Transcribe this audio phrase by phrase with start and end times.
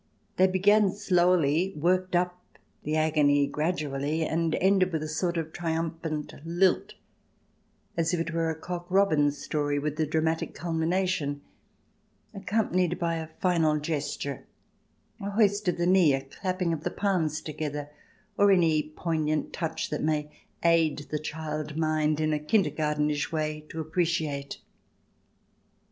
[0.37, 2.41] They began slowly, worked up
[2.81, 6.95] the agony gradually, and ended with a sort of triumphant lilt,
[7.95, 11.43] as if it were a cock robin story with a dramatic culmination,
[12.33, 14.47] accompanied by a final gesture,
[15.19, 17.91] a hoist of the knee, a clapping of the palms together,
[18.39, 20.31] or any poignant touch that may
[20.63, 24.57] aid the child mind in a Kindergartenish way to ap preciate.